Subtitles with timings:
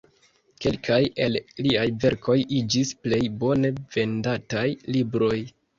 [0.65, 5.37] Kelkaj el liaj verkoj iĝis plej bone vendataj libroj.